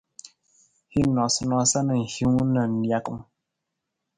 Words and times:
Hin 0.89 1.09
noosanoosa 1.15 1.79
na 1.83 1.93
hiwung 2.13 2.47
na 2.53 2.61
nijakung. 2.67 3.23